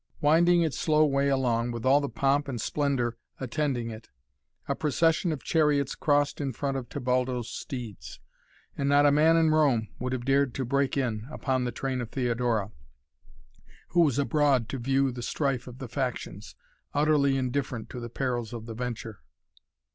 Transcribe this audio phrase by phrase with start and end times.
[0.19, 4.09] Winding its slow way along, with all the pomp and splendor attending it,
[4.67, 8.19] a procession of chariots crossed in front of Tebaldo's steeds,
[8.75, 12.01] and not a man in Rome would have dared to break in upon the train
[12.01, 12.71] of Theodora,
[13.89, 16.55] who was abroad to view the strife of the factions,
[16.95, 19.19] utterly indifferent to the perils of the venture.